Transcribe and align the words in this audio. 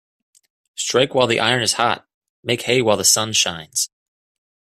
Strike 0.73 1.13
while 1.13 1.27
the 1.27 1.39
iron 1.39 1.61
is 1.61 1.73
hot 1.73 2.07
Make 2.43 2.63
hay 2.63 2.81
while 2.81 2.97
the 2.97 3.03
sun 3.03 3.33
shines. 3.33 3.91